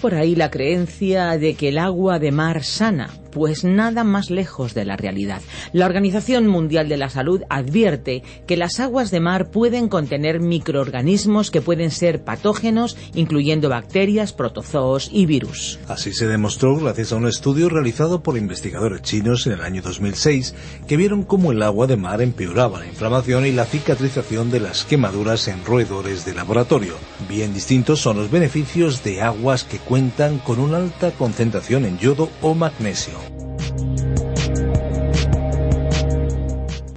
[0.00, 4.74] Por ahí la creencia de que el agua de mar sana, pues nada más lejos
[4.74, 5.42] de la realidad.
[5.72, 11.50] La Organización Mundial de la Salud advierte que las aguas de mar pueden contener microorganismos
[11.50, 15.78] que pueden ser patógenos, incluyendo bacterias, protozoos y virus.
[15.86, 20.54] Así se demostró gracias a un estudio realizado por investigadores chinos en el año 2006
[20.88, 24.84] que vieron cómo el agua de mar empeoraba la inflamación y la cicatrización de las
[24.84, 26.94] quemaduras en roedores de laboratorio.
[27.28, 32.30] Bien distintos son los beneficios de aguas que cuentan con una alta concentración en yodo
[32.42, 33.14] o magnesio.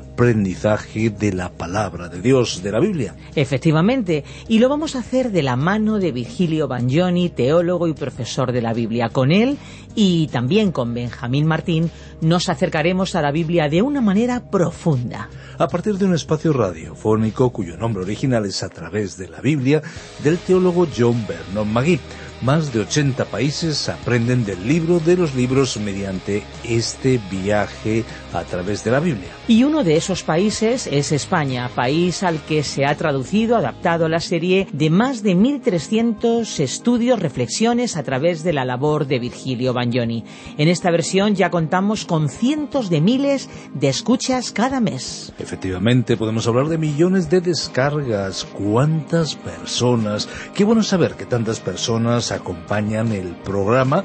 [0.00, 3.14] aprendizaje de la palabra de Dios, de la Biblia.
[3.34, 8.52] Efectivamente, y lo vamos a hacer de la mano de Virgilio Bagnoni, teólogo y profesor
[8.52, 9.10] de la Biblia.
[9.10, 9.58] Con él
[9.94, 11.90] y también con Benjamín Martín
[12.20, 15.28] nos acercaremos a la Biblia de una manera profunda.
[15.58, 19.82] A partir de un espacio radiofónico cuyo nombre original es A través de la Biblia
[20.22, 22.00] del teólogo John Vernon Magui
[22.42, 28.84] más de 80 países aprenden del libro de los libros mediante este viaje a través
[28.84, 29.28] de la Biblia.
[29.48, 34.20] Y uno de esos países es España, país al que se ha traducido, adaptado la
[34.20, 40.24] serie de más de 1.300 estudios, reflexiones a través de la labor de Virgilio Bagnoni.
[40.58, 45.32] En esta versión ya contamos con cientos de miles de escuchas cada mes.
[45.38, 48.44] Efectivamente, podemos hablar de millones de descargas.
[48.44, 50.28] ¿Cuántas personas?
[50.54, 54.04] Qué bueno saber que tantas personas acompañan el programa.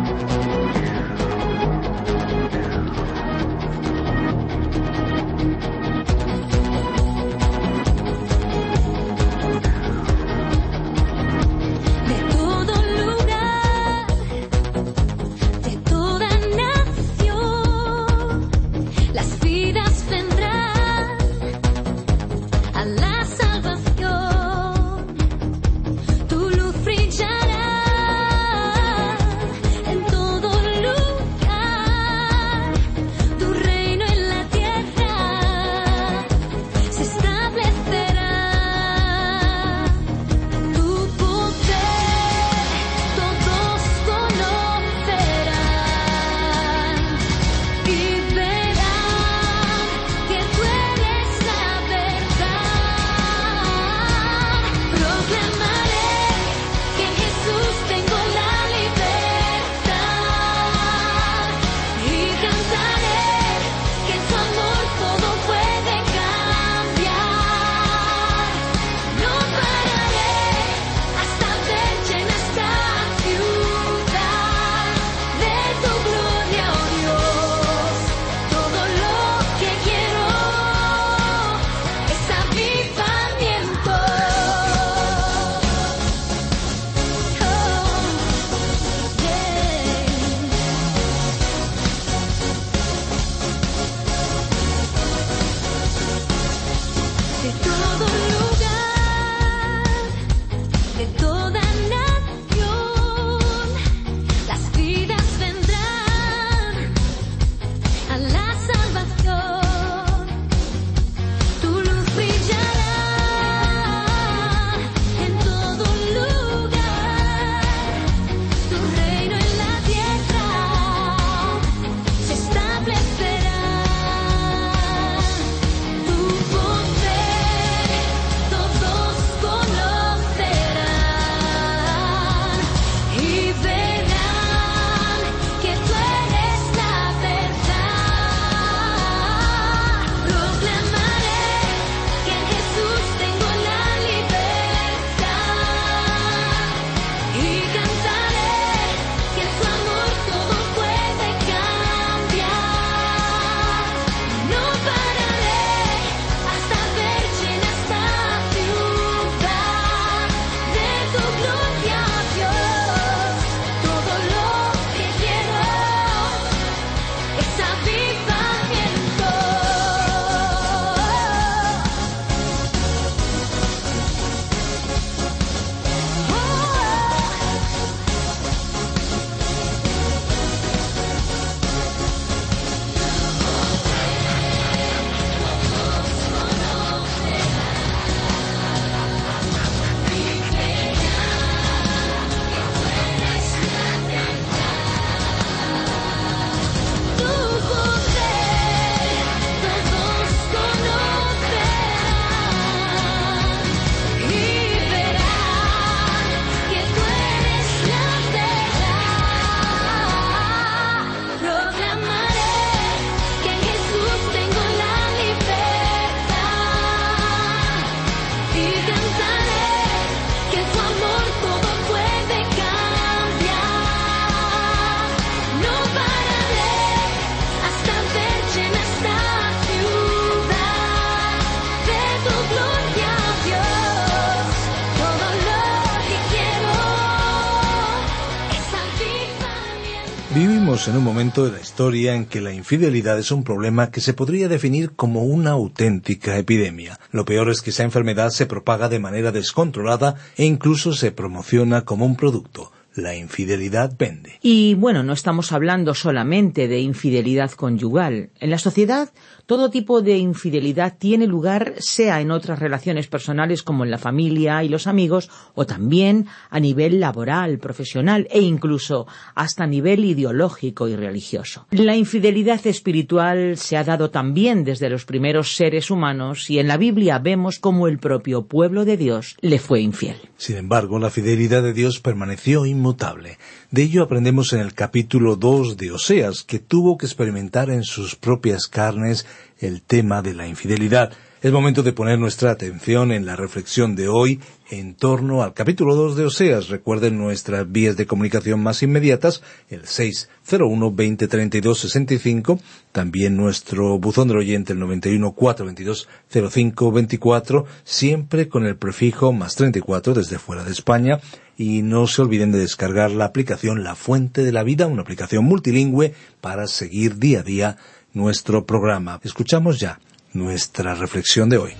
[241.45, 245.23] De la historia en que la infidelidad es un problema que se podría definir como
[245.23, 246.99] una auténtica epidemia.
[247.11, 251.85] Lo peor es que esa enfermedad se propaga de manera descontrolada e incluso se promociona
[251.85, 252.71] como un producto.
[252.93, 254.37] La infidelidad vende.
[254.41, 258.31] Y bueno, no estamos hablando solamente de infidelidad conyugal.
[258.41, 259.09] En la sociedad
[259.45, 264.63] todo tipo de infidelidad tiene lugar sea en otras relaciones personales como en la familia
[264.63, 270.87] y los amigos o también a nivel laboral, profesional e incluso hasta a nivel ideológico
[270.87, 271.65] y religioso.
[271.71, 276.77] La infidelidad espiritual se ha dado también desde los primeros seres humanos y en la
[276.77, 280.17] Biblia vemos cómo el propio pueblo de Dios le fue infiel.
[280.37, 283.37] Sin embargo, la fidelidad de Dios permaneció inmutable.
[283.71, 288.17] De ello aprendemos en el capítulo 2 de Oseas, que tuvo que experimentar en sus
[288.17, 289.25] propias carnes
[289.59, 291.13] el tema de la infidelidad.
[291.41, 294.41] Es momento de poner nuestra atención en la reflexión de hoy
[294.71, 296.69] en torno al capítulo 2 de Oseas.
[296.69, 302.57] Recuerden nuestras vías de comunicación más inmediatas, el 601-2032-65,
[302.93, 310.63] también nuestro buzón del oyente, el 91-422-0524, siempre con el prefijo más 34 desde fuera
[310.63, 311.19] de España,
[311.57, 315.43] y no se olviden de descargar la aplicación La Fuente de la Vida, una aplicación
[315.43, 317.75] multilingüe para seguir día a día
[318.13, 319.19] nuestro programa.
[319.23, 319.99] Escuchamos ya
[320.33, 321.73] nuestra reflexión de hoy.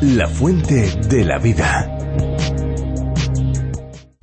[0.00, 1.98] La fuente de la vida.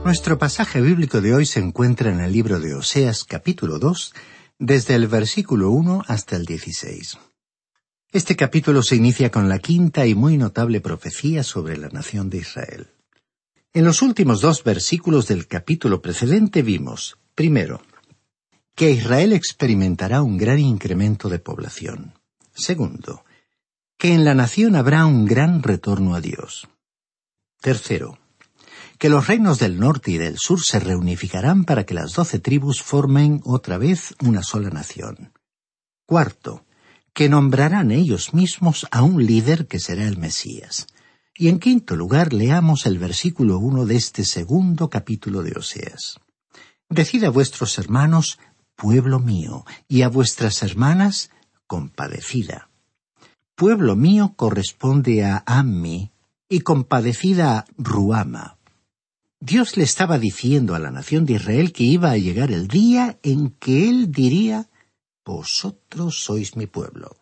[0.05, 4.13] Nuestro pasaje bíblico de hoy se encuentra en el libro de Oseas capítulo 2,
[4.57, 7.17] desde el versículo 1 hasta el 16.
[8.09, 12.37] Este capítulo se inicia con la quinta y muy notable profecía sobre la nación de
[12.37, 12.87] Israel.
[13.73, 17.81] En los últimos dos versículos del capítulo precedente vimos, primero,
[18.75, 22.13] que Israel experimentará un gran incremento de población.
[22.53, 23.24] Segundo,
[23.97, 26.67] que en la nación habrá un gran retorno a Dios.
[27.61, 28.19] Tercero,
[28.97, 32.81] que los reinos del norte y del sur se reunificarán para que las doce tribus
[32.81, 35.33] formen otra vez una sola nación.
[36.05, 36.65] Cuarto,
[37.13, 40.87] que nombrarán ellos mismos a un líder que será el Mesías.
[41.33, 46.19] Y en quinto lugar, leamos el versículo uno de este segundo capítulo de Oseas.
[46.89, 48.39] Decid a vuestros hermanos,
[48.75, 51.31] pueblo mío, y a vuestras hermanas,
[51.67, 52.69] compadecida.
[53.55, 56.11] Pueblo mío corresponde a Ammi
[56.49, 58.57] y compadecida a Ruama.
[59.39, 63.17] Dios le estaba diciendo a la nación de Israel que iba a llegar el día
[63.23, 64.67] en que Él diría,
[65.23, 67.15] Vosotros sois mi pueblo.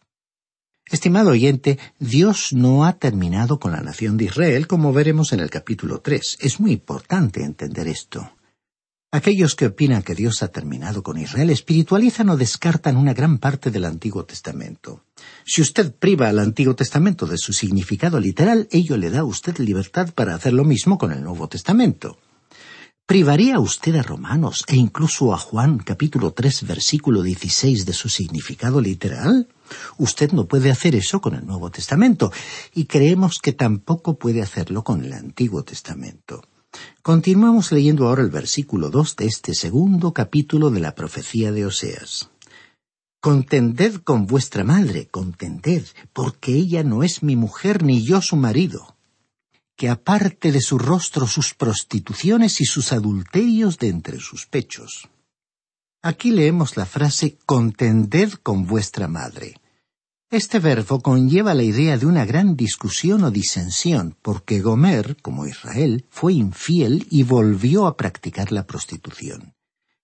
[0.89, 5.51] Estimado oyente, Dios no ha terminado con la nación de Israel, como veremos en el
[5.51, 6.39] capítulo 3.
[6.41, 8.31] Es muy importante entender esto.
[9.13, 13.69] Aquellos que opinan que Dios ha terminado con Israel espiritualizan o descartan una gran parte
[13.69, 15.03] del Antiguo Testamento.
[15.45, 19.59] Si usted priva al Antiguo Testamento de su significado literal, ello le da a usted
[19.59, 22.17] libertad para hacer lo mismo con el Nuevo Testamento.
[23.05, 28.81] ¿Privaría usted a Romanos e incluso a Juan capítulo 3 versículo 16 de su significado
[28.81, 29.47] literal?
[29.99, 32.31] Usted no puede hacer eso con el Nuevo Testamento
[32.73, 36.41] y creemos que tampoco puede hacerlo con el Antiguo Testamento.
[37.01, 42.29] Continuamos leyendo ahora el versículo dos de este segundo capítulo de la profecía de Oseas.
[43.19, 48.97] Contended con vuestra madre, contended, porque ella no es mi mujer ni yo su marido.
[49.75, 55.09] Que aparte de su rostro sus prostituciones y sus adulterios de entre sus pechos.
[56.01, 59.55] Aquí leemos la frase contended con vuestra madre.
[60.33, 66.07] Este verbo conlleva la idea de una gran discusión o disensión, porque Gomer, como Israel,
[66.09, 69.53] fue infiel y volvió a practicar la prostitución.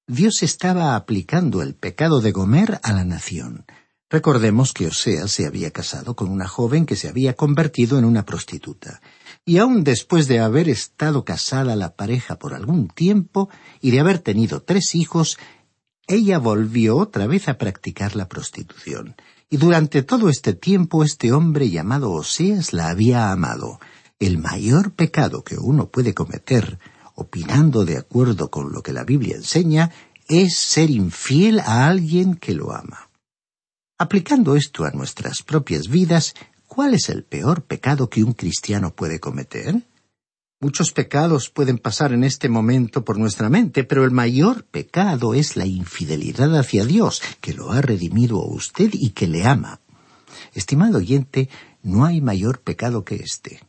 [0.05, 3.65] Dios estaba aplicando el pecado de Gomer a la nación.
[4.07, 8.23] Recordemos que Oseas se había casado con una joven que se había convertido en una
[8.23, 9.01] prostituta.
[9.45, 13.49] Y aun después de haber estado casada la pareja por algún tiempo
[13.81, 15.39] y de haber tenido tres hijos,
[16.05, 19.15] ella volvió otra vez a practicar la prostitución.
[19.51, 23.79] Y durante todo este tiempo este hombre llamado Oseas la había amado.
[24.19, 26.77] El mayor pecado que uno puede cometer,
[27.15, 29.91] opinando de acuerdo con lo que la Biblia enseña,
[30.27, 33.09] es ser infiel a alguien que lo ama.
[33.97, 36.35] Aplicando esto a nuestras propias vidas,
[36.67, 39.83] ¿cuál es el peor pecado que un cristiano puede cometer?
[40.61, 45.55] Muchos pecados pueden pasar en este momento por nuestra mente, pero el mayor pecado es
[45.55, 49.79] la infidelidad hacia Dios, que lo ha redimido a usted y que le ama.
[50.53, 51.47] Estimado oyente,
[51.81, 53.61] no hay mayor pecado que este.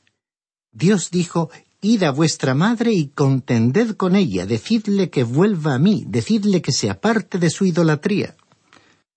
[0.72, 6.04] Dios dijo, Id a vuestra madre y contended con ella, decidle que vuelva a mí,
[6.08, 8.36] decidle que se aparte de su idolatría.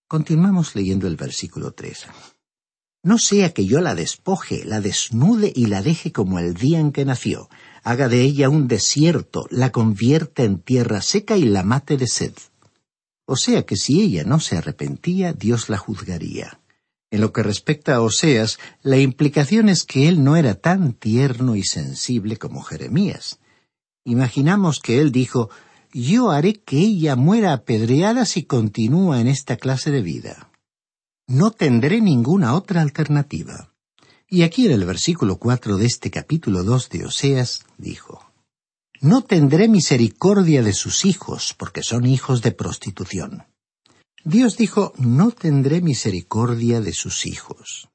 [0.07, 2.05] Continuamos leyendo el versículo tres.
[3.03, 6.93] No sea que yo la despoje, la desnude y la deje como el día en
[6.93, 7.49] que nació,
[7.83, 12.33] haga de ella un desierto, la convierta en tierra seca y la mate de sed.
[13.25, 16.59] o sea que si ella no se arrepentía, Dios la juzgaría.
[17.11, 21.55] En lo que respecta a Oseas, la implicación es que él no era tan tierno
[21.55, 23.39] y sensible como Jeremías.
[24.05, 25.49] Imaginamos que él dijo,
[25.93, 30.52] yo haré que ella muera apedreada si continúa en esta clase de vida.
[31.27, 33.73] No tendré ninguna otra alternativa.
[34.27, 38.29] Y aquí en el versículo cuatro de este capítulo dos de Oseas dijo,
[38.99, 43.45] No tendré misericordia de sus hijos, porque son hijos de prostitución.
[44.25, 47.89] Dios dijo, No tendré misericordia de sus hijos.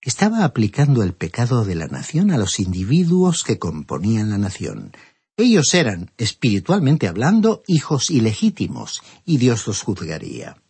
[0.00, 4.92] Estaba aplicando el pecado de la nación a los individuos que componían la nación.
[5.36, 10.62] Ellos eran, espiritualmente hablando, hijos ilegítimos, y Dios los juzgaría.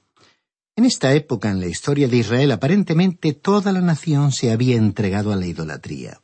[0.76, 5.32] En esta época en la historia de Israel aparentemente toda la nación se había entregado
[5.32, 6.20] a la idolatría.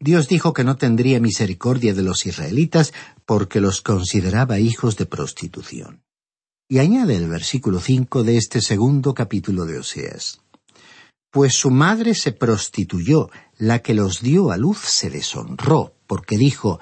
[0.00, 2.92] Dios dijo que no tendría misericordia de los israelitas
[3.24, 6.02] porque los consideraba hijos de prostitución.
[6.68, 10.40] Y añade el versículo cinco de este segundo capítulo de Oseas.
[11.30, 16.80] Pues su madre se prostituyó, la que los dio a luz se deshonró, porque dijo,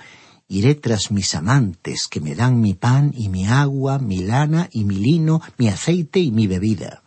[0.48, 4.84] Iré tras mis amantes, que me dan mi pan y mi agua, mi lana y
[4.84, 7.02] mi lino, mi aceite y mi bebida.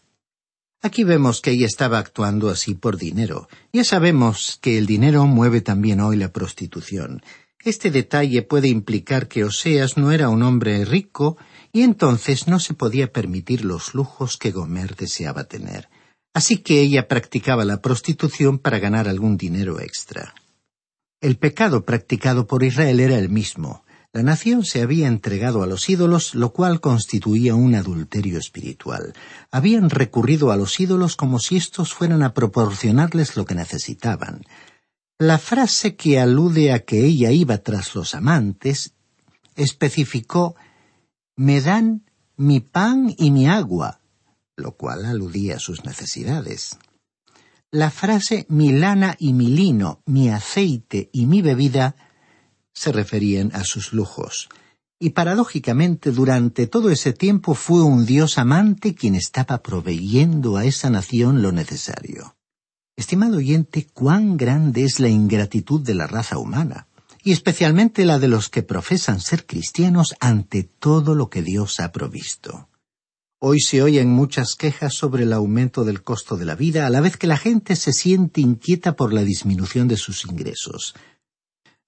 [0.86, 3.48] Aquí vemos que ella estaba actuando así por dinero.
[3.72, 7.24] Ya sabemos que el dinero mueve también hoy la prostitución.
[7.63, 11.38] Este detalle puede implicar que Oseas no era un hombre rico
[11.72, 15.88] y entonces no se podía permitir los lujos que Gomer deseaba tener.
[16.34, 20.36] Así que ella practicaba la prostitución para ganar algún dinero extra.
[21.22, 23.86] El pecado practicado por Israel era el mismo.
[24.13, 29.15] La nación se había entregado a los ídolos, lo cual constituía un adulterio espiritual.
[29.50, 34.43] Habían recurrido a los ídolos como si éstos fueran a proporcionarles lo que necesitaban.
[35.17, 38.93] La frase que alude a que ella iba tras los amantes
[39.55, 40.55] especificó
[41.36, 42.05] me dan
[42.38, 44.00] mi pan y mi agua,
[44.55, 46.77] lo cual aludía a sus necesidades.
[47.72, 51.96] La frase mi lana y mi lino, mi aceite y mi bebida
[52.74, 54.50] se referían a sus lujos.
[55.00, 60.89] Y paradójicamente durante todo ese tiempo fue un Dios amante quien estaba proveyendo a esa
[60.89, 62.36] nación lo necesario.
[62.96, 66.88] Estimado oyente, cuán grande es la ingratitud de la raza humana,
[67.24, 71.92] y especialmente la de los que profesan ser cristianos ante todo lo que Dios ha
[71.92, 72.70] provisto.
[73.39, 77.01] Hoy se oyen muchas quejas sobre el aumento del costo de la vida, a la
[77.01, 80.96] vez que la gente se siente inquieta por la disminución de sus ingresos.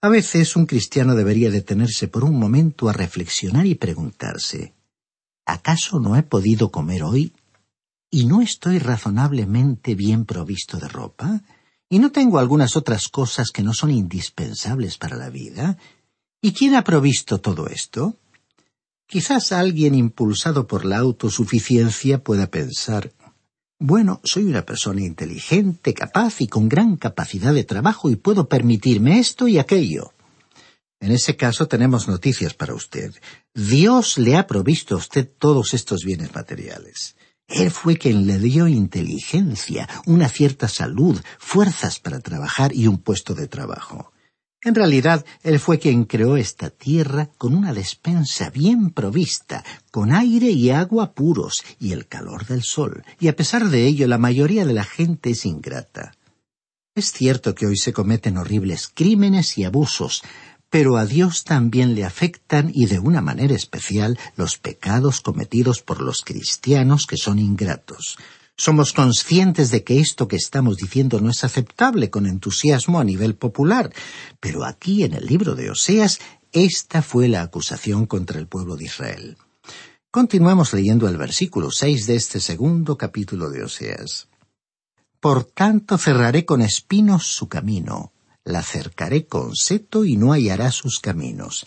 [0.06, 4.76] A veces un cristiano debería detenerse por un momento a reflexionar y preguntarse
[5.48, 7.34] ¿Acaso no he podido comer hoy?
[8.12, 11.42] ¿Y no estoy razonablemente bien provisto de ropa?
[11.90, 15.80] ¿Y no tengo algunas otras cosas que no son indispensables para la vida?
[16.40, 18.16] ¿Y quién ha provisto todo esto?
[19.08, 23.12] Quizás alguien impulsado por la autosuficiencia pueda pensar
[23.88, 29.20] bueno, soy una persona inteligente, capaz y con gran capacidad de trabajo y puedo permitirme
[29.20, 30.12] esto y aquello.
[31.00, 33.14] En ese caso tenemos noticias para usted.
[33.54, 37.16] Dios le ha provisto a usted todos estos bienes materiales.
[37.48, 43.36] Él fue quien le dio inteligencia, una cierta salud, fuerzas para trabajar y un puesto
[43.36, 44.12] de trabajo.
[44.62, 50.50] En realidad, Él fue quien creó esta tierra con una despensa bien provista, con aire
[50.50, 54.66] y agua puros y el calor del sol, y a pesar de ello la mayoría
[54.66, 56.14] de la gente es ingrata.
[56.96, 60.24] Es cierto que hoy se cometen horribles crímenes y abusos,
[60.70, 66.02] pero a Dios también le afectan y de una manera especial los pecados cometidos por
[66.02, 68.18] los cristianos que son ingratos.
[68.58, 73.36] Somos conscientes de que esto que estamos diciendo no es aceptable con entusiasmo a nivel
[73.36, 73.94] popular,
[74.40, 76.20] pero aquí en el libro de Oseas
[76.54, 79.38] esta fue la acusación contra el pueblo de Israel.
[80.10, 84.30] Continuamos leyendo el versículo seis de este segundo capítulo de Oseas.
[85.20, 88.14] Por tanto cerraré con espinos su camino,
[88.46, 91.66] la cercaré con seto y no hallará sus caminos.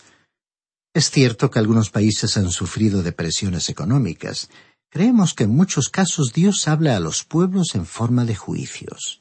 [0.95, 4.49] Es cierto que algunos países han sufrido depresiones económicas,
[4.91, 9.21] Creemos que en muchos casos Dios habla a los pueblos en forma de juicios.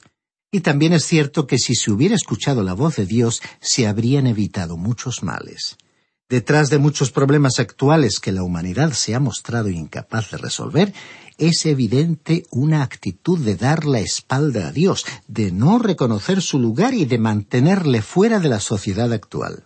[0.50, 4.28] Y también es cierto que si se hubiera escuchado la voz de Dios, se habrían
[4.28, 5.76] evitado muchos males.
[6.30, 10.94] Detrás de muchos problemas actuales que la humanidad se ha mostrado incapaz de resolver,
[11.38, 16.94] es evidente una actitud de dar la espalda a Dios, de no reconocer su lugar
[16.94, 19.66] y de mantenerle fuera de la sociedad actual.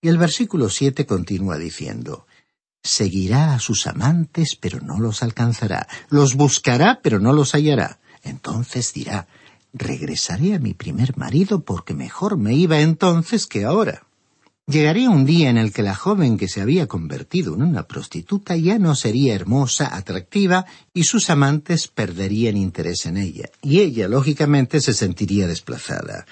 [0.00, 2.26] Y el versículo siete continúa diciendo
[2.86, 5.88] Seguirá a sus amantes, pero no los alcanzará.
[6.08, 7.98] Los buscará, pero no los hallará.
[8.22, 9.26] Entonces dirá,
[9.72, 14.04] regresaré a mi primer marido porque mejor me iba entonces que ahora.
[14.68, 18.56] Llegaría un día en el que la joven que se había convertido en una prostituta
[18.56, 24.80] ya no sería hermosa, atractiva, y sus amantes perderían interés en ella, y ella, lógicamente,
[24.80, 26.24] se sentiría desplazada.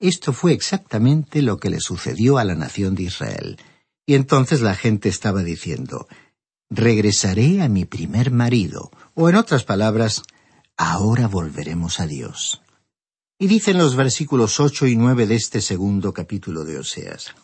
[0.00, 3.58] Esto fue exactamente lo que le sucedió a la nación de Israel.
[4.06, 6.06] Y entonces la gente estaba diciendo,
[6.70, 10.22] regresaré a mi primer marido, o en otras palabras,
[10.76, 12.62] ahora volveremos a Dios.
[13.38, 17.34] Y dicen los versículos ocho y nueve de este segundo capítulo de Oseas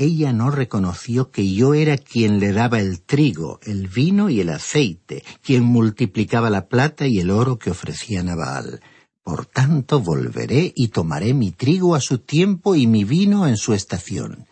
[0.00, 4.48] ella no reconoció que yo era quien le daba el trigo, el vino y el
[4.48, 8.80] aceite, quien multiplicaba la plata y el oro que ofrecía Nabal.
[9.22, 13.74] Por tanto volveré y tomaré mi trigo a su tiempo y mi vino en su
[13.74, 14.46] estación.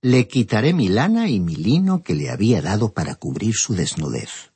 [0.00, 4.52] Le quitaré mi lana y mi lino que le había dado para cubrir su desnudez.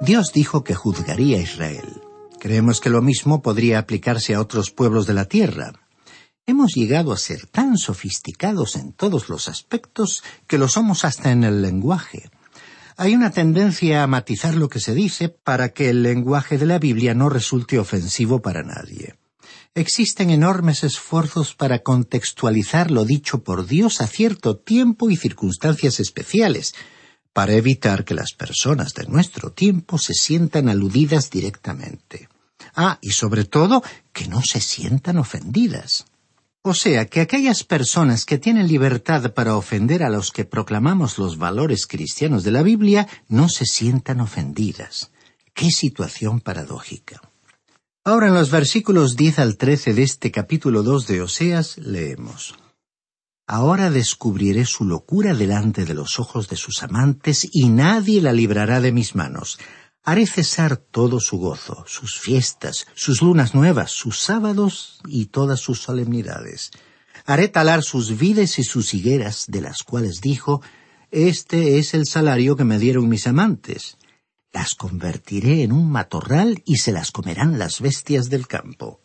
[0.00, 2.05] Dios dijo que juzgaría a Israel.
[2.46, 5.72] Creemos que lo mismo podría aplicarse a otros pueblos de la tierra.
[6.46, 11.42] Hemos llegado a ser tan sofisticados en todos los aspectos que lo somos hasta en
[11.42, 12.30] el lenguaje.
[12.96, 16.78] Hay una tendencia a matizar lo que se dice para que el lenguaje de la
[16.78, 19.16] Biblia no resulte ofensivo para nadie.
[19.74, 26.76] Existen enormes esfuerzos para contextualizar lo dicho por Dios a cierto tiempo y circunstancias especiales,
[27.32, 32.28] para evitar que las personas de nuestro tiempo se sientan aludidas directamente.
[32.74, 36.06] Ah, y sobre todo, que no se sientan ofendidas.
[36.62, 41.38] O sea, que aquellas personas que tienen libertad para ofender a los que proclamamos los
[41.38, 45.12] valores cristianos de la Biblia no se sientan ofendidas.
[45.54, 47.22] Qué situación paradójica.
[48.04, 52.56] Ahora en los versículos 10 al 13 de este capítulo 2 de Oseas leemos.
[53.48, 58.80] Ahora descubriré su locura delante de los ojos de sus amantes y nadie la librará
[58.80, 59.58] de mis manos.
[60.08, 65.80] Haré cesar todo su gozo, sus fiestas, sus lunas nuevas, sus sábados y todas sus
[65.80, 66.70] solemnidades.
[67.24, 70.62] Haré talar sus vides y sus higueras, de las cuales dijo,
[71.10, 73.96] Este es el salario que me dieron mis amantes.
[74.52, 79.00] Las convertiré en un matorral y se las comerán las bestias del campo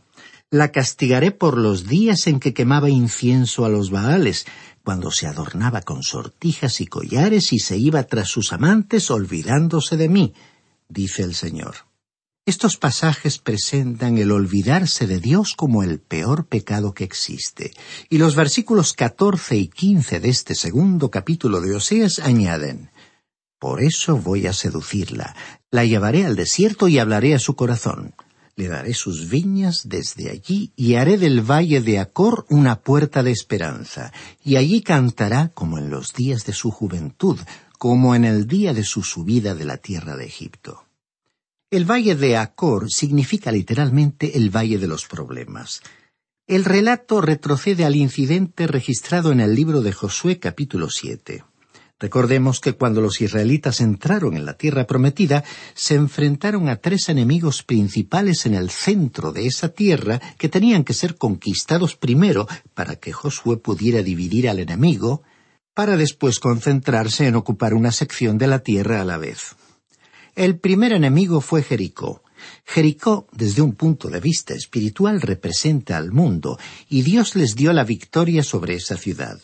[0.53, 4.45] la castigaré por los días en que quemaba incienso a los Baales,
[4.83, 10.09] cuando se adornaba con sortijas y collares y se iba tras sus amantes olvidándose de
[10.09, 10.33] mí,
[10.91, 11.75] dice el Señor.
[12.45, 17.71] Estos pasajes presentan el olvidarse de Dios como el peor pecado que existe,
[18.09, 22.89] y los versículos catorce y quince de este segundo capítulo de Oseas añaden
[23.59, 25.35] Por eso voy a seducirla,
[25.69, 28.15] la llevaré al desierto y hablaré a su corazón.
[28.55, 33.31] Le daré sus viñas desde allí y haré del valle de Acor una puerta de
[33.31, 34.11] esperanza,
[34.43, 37.39] y allí cantará como en los días de su juventud,
[37.81, 40.85] como en el día de su subida de la tierra de Egipto.
[41.71, 45.81] El valle de Acor significa literalmente el valle de los problemas.
[46.45, 51.43] El relato retrocede al incidente registrado en el libro de Josué capítulo siete.
[51.99, 57.63] Recordemos que cuando los israelitas entraron en la tierra prometida, se enfrentaron a tres enemigos
[57.63, 63.11] principales en el centro de esa tierra que tenían que ser conquistados primero para que
[63.11, 65.23] Josué pudiera dividir al enemigo,
[65.73, 69.55] para después concentrarse en ocupar una sección de la tierra a la vez.
[70.35, 72.23] El primer enemigo fue Jericó.
[72.65, 76.57] Jericó, desde un punto de vista espiritual, representa al mundo,
[76.89, 79.39] y Dios les dio la victoria sobre esa ciudad.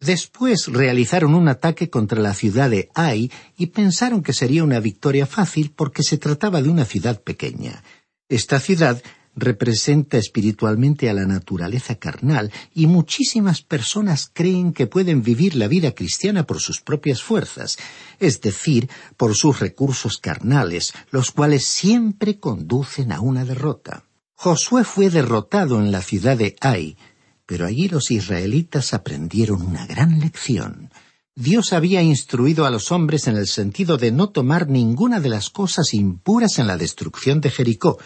[0.00, 5.26] Después realizaron un ataque contra la ciudad de Ai y pensaron que sería una victoria
[5.26, 7.82] fácil porque se trataba de una ciudad pequeña.
[8.28, 9.02] Esta ciudad
[9.40, 15.92] representa espiritualmente a la naturaleza carnal y muchísimas personas creen que pueden vivir la vida
[15.92, 17.78] cristiana por sus propias fuerzas,
[18.18, 24.04] es decir, por sus recursos carnales, los cuales siempre conducen a una derrota.
[24.34, 26.96] Josué fue derrotado en la ciudad de Ai,
[27.44, 30.90] pero allí los israelitas aprendieron una gran lección.
[31.34, 35.50] Dios había instruido a los hombres en el sentido de no tomar ninguna de las
[35.50, 37.98] cosas impuras en la destrucción de Jericó,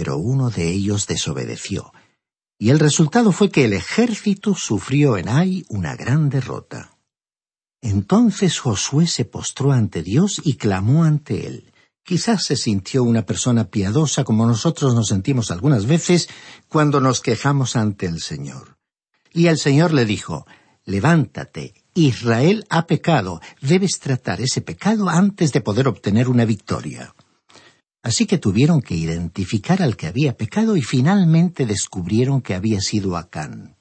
[0.00, 1.92] pero uno de ellos desobedeció.
[2.58, 6.96] Y el resultado fue que el ejército sufrió en Ai una gran derrota.
[7.82, 11.74] Entonces Josué se postró ante Dios y clamó ante él.
[12.02, 16.30] Quizás se sintió una persona piadosa como nosotros nos sentimos algunas veces
[16.70, 18.78] cuando nos quejamos ante el Señor.
[19.34, 20.46] Y el Señor le dijo,
[20.86, 27.14] Levántate, Israel ha pecado, debes tratar ese pecado antes de poder obtener una victoria.
[28.02, 33.16] Así que tuvieron que identificar al que había pecado y finalmente descubrieron que había sido
[33.16, 33.76] Acán.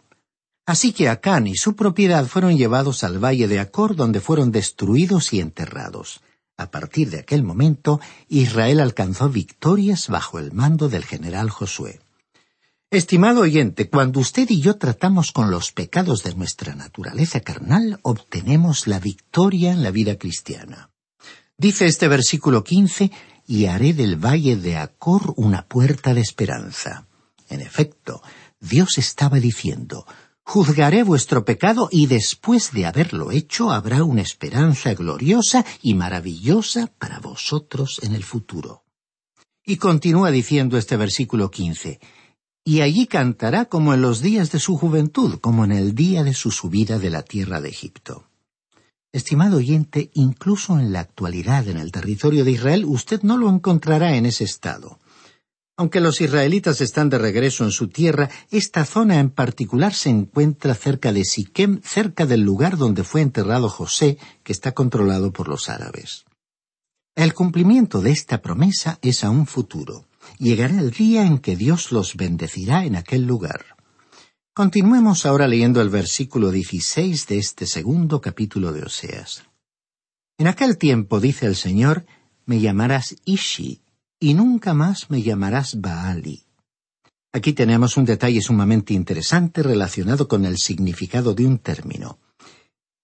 [0.66, 5.34] Así que Acán y su propiedad fueron llevados al valle de Acor donde fueron destruidos
[5.34, 6.22] y enterrados.
[6.58, 12.02] A partir de aquel momento, Israel alcanzó victorias bajo el mando del general Josué.
[12.92, 18.88] Estimado oyente, cuando usted y yo tratamos con los pecados de nuestra naturaleza carnal, obtenemos
[18.88, 20.90] la victoria en la vida cristiana.
[21.58, 23.12] Dice este versículo quince,
[23.50, 27.08] y haré del valle de Acor una puerta de esperanza.
[27.50, 28.22] En efecto,
[28.60, 30.06] Dios estaba diciendo,
[30.44, 37.18] juzgaré vuestro pecado y después de haberlo hecho habrá una esperanza gloriosa y maravillosa para
[37.18, 38.84] vosotros en el futuro.
[39.66, 42.00] Y continúa diciendo este versículo quince,
[42.64, 46.36] y allí cantará como en los días de su juventud, como en el día de
[46.36, 48.29] su subida de la tierra de Egipto.
[49.12, 54.16] Estimado oyente, incluso en la actualidad en el territorio de Israel usted no lo encontrará
[54.16, 55.00] en ese estado.
[55.78, 60.76] Aunque los israelitas están de regreso en su tierra, esta zona en particular se encuentra
[60.76, 65.70] cerca de Siquem, cerca del lugar donde fue enterrado José, que está controlado por los
[65.70, 66.26] árabes.
[67.16, 70.06] El cumplimiento de esta promesa es a un futuro.
[70.38, 73.79] Llegará el día en que Dios los bendecirá en aquel lugar.
[74.60, 79.44] Continuemos ahora leyendo el versículo 16 de este segundo capítulo de Oseas.
[80.38, 82.06] En aquel tiempo, dice el Señor,
[82.46, 83.80] me llamarás Ishi,
[84.20, 86.44] y nunca más me llamarás Baali.
[87.32, 92.20] Aquí tenemos un detalle sumamente interesante relacionado con el significado de un término.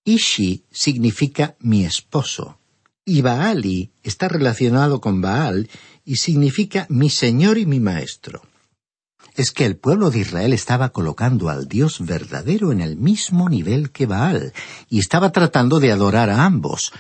[0.03, 2.59] Ishi significa mi esposo,
[3.05, 5.69] y Baali está relacionado con Baal
[6.03, 8.41] y significa mi señor y mi maestro.
[9.33, 13.91] Es que el pueblo de Israel estaba colocando al Dios verdadero en el mismo nivel
[13.91, 14.53] que Baal,
[14.89, 16.93] y estaba tratando de adorar a ambos.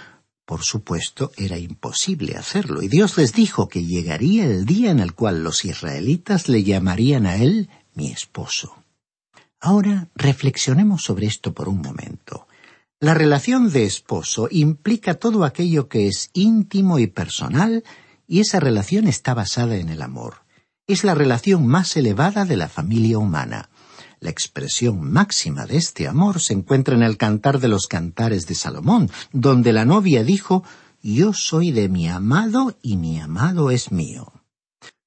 [0.45, 5.13] Por supuesto, era imposible hacerlo, y Dios les dijo que llegaría el día en el
[5.13, 8.75] cual los israelitas le llamarían a él mi esposo.
[9.59, 12.47] Ahora reflexionemos sobre esto por un momento.
[12.99, 17.83] La relación de esposo implica todo aquello que es íntimo y personal,
[18.27, 20.44] y esa relación está basada en el amor.
[20.87, 23.69] Es la relación más elevada de la familia humana.
[24.19, 28.53] La expresión máxima de este amor se encuentra en el Cantar de los Cantares de
[28.53, 30.63] Salomón, donde la novia dijo
[31.01, 34.31] Yo soy de mi amado y mi amado es mío.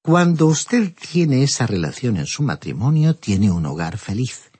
[0.02, 4.50] Cuando usted tiene esa relación en su matrimonio, tiene un hogar feliz.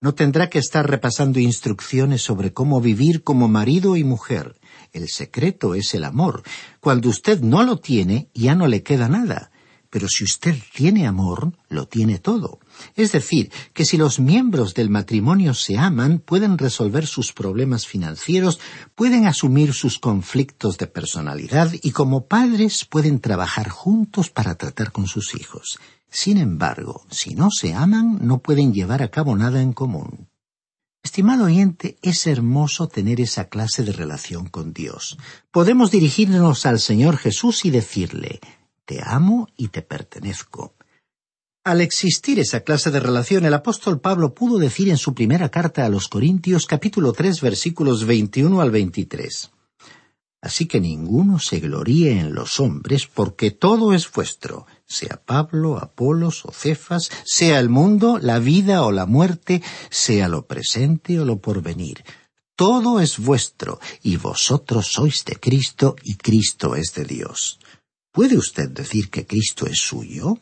[0.00, 4.58] No tendrá que estar repasando instrucciones sobre cómo vivir como marido y mujer.
[4.92, 6.42] El secreto es el amor.
[6.80, 9.50] Cuando usted no lo tiene, ya no le queda nada.
[9.94, 12.58] Pero si usted tiene amor, lo tiene todo.
[12.96, 18.58] Es decir, que si los miembros del matrimonio se aman, pueden resolver sus problemas financieros,
[18.96, 25.06] pueden asumir sus conflictos de personalidad y como padres pueden trabajar juntos para tratar con
[25.06, 25.78] sus hijos.
[26.10, 30.26] Sin embargo, si no se aman, no pueden llevar a cabo nada en común.
[31.04, 35.18] Estimado oyente, es hermoso tener esa clase de relación con Dios.
[35.52, 38.40] Podemos dirigirnos al Señor Jesús y decirle,
[38.84, 40.74] Te amo y te pertenezco.
[41.64, 45.86] Al existir esa clase de relación, el apóstol Pablo pudo decir en su primera carta
[45.86, 49.50] a los Corintios capítulo tres versículos 21 al 23.
[50.42, 56.44] Así que ninguno se gloríe en los hombres, porque todo es vuestro, sea Pablo, Apolos
[56.44, 61.38] o Cefas, sea el mundo, la vida o la muerte, sea lo presente o lo
[61.38, 62.04] porvenir.
[62.56, 67.58] Todo es vuestro, y vosotros sois de Cristo, y Cristo es de Dios.
[68.14, 70.38] ¿Puede usted decir que Cristo es suyo?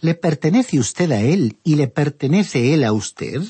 [0.00, 3.42] ¿Le pertenece usted a Él y le pertenece Él a usted?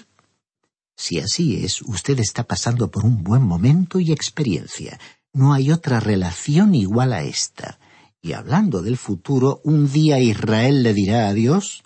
[0.97, 4.99] Si así es, usted está pasando por un buen momento y experiencia.
[5.33, 7.79] No hay otra relación igual a esta.
[8.21, 11.85] Y hablando del futuro, un día Israel le dirá a Dios,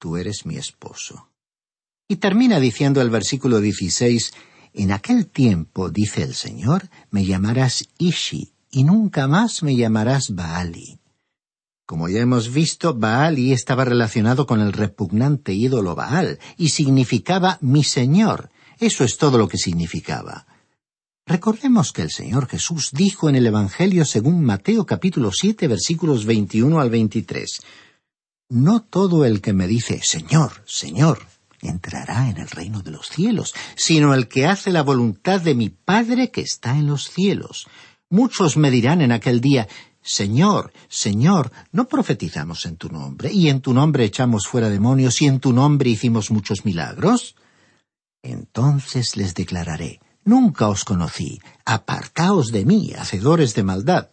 [0.00, 1.30] Tú eres mi esposo.
[2.08, 4.32] Y termina diciendo el versículo 16,
[4.72, 10.98] En aquel tiempo, dice el Señor, me llamarás Ishi, y nunca más me llamarás Baali.
[11.86, 17.82] Como ya hemos visto, Baali estaba relacionado con el repugnante ídolo Baal, y significaba mi
[17.82, 18.50] Señor.
[18.78, 20.46] Eso es todo lo que significaba.
[21.26, 26.80] Recordemos que el Señor Jesús dijo en el Evangelio según Mateo capítulo siete versículos 21
[26.80, 27.60] al 23,
[28.48, 31.26] No todo el que me dice Señor, Señor,
[31.60, 35.68] entrará en el reino de los cielos, sino el que hace la voluntad de mi
[35.68, 37.66] Padre que está en los cielos.
[38.10, 39.68] Muchos me dirán en aquel día,
[40.02, 45.26] Señor, Señor, ¿no profetizamos en tu nombre, y en tu nombre echamos fuera demonios, y
[45.26, 47.36] en tu nombre hicimos muchos milagros?
[48.22, 51.40] Entonces les declararé, Nunca os conocí.
[51.64, 54.10] Apartaos de mí, hacedores de maldad.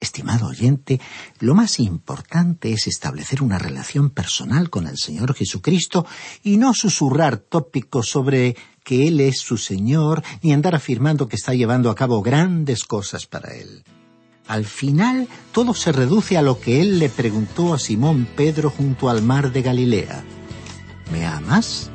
[0.00, 0.98] Estimado oyente,
[1.40, 6.06] lo más importante es establecer una relación personal con el Señor Jesucristo
[6.42, 11.52] y no susurrar tópicos sobre que Él es su Señor ni andar afirmando que está
[11.52, 13.84] llevando a cabo grandes cosas para Él.
[14.46, 19.10] Al final, todo se reduce a lo que Él le preguntó a Simón Pedro junto
[19.10, 20.24] al mar de Galilea.
[21.12, 21.89] ¿Me amas?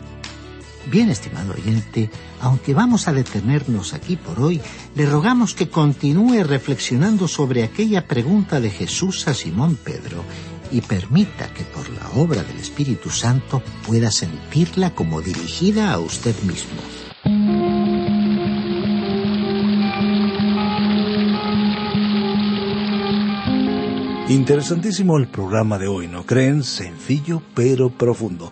[0.88, 4.62] Bien, estimado oyente, aunque vamos a detenernos aquí por hoy,
[4.96, 10.24] le rogamos que continúe reflexionando sobre aquella pregunta de Jesús a Simón Pedro
[10.72, 16.36] y permita que por la obra del Espíritu Santo pueda sentirla como dirigida a usted
[16.44, 16.82] mismo.
[24.28, 26.64] Interesantísimo el programa de hoy, ¿no creen?
[26.64, 28.52] Sencillo pero profundo.